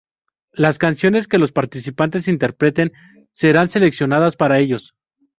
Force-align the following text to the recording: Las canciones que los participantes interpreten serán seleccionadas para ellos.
Las 0.53 0.79
canciones 0.79 1.27
que 1.27 1.37
los 1.37 1.51
participantes 1.51 2.27
interpreten 2.27 2.91
serán 3.31 3.69
seleccionadas 3.69 4.35
para 4.35 4.57
ellos. 4.57 4.95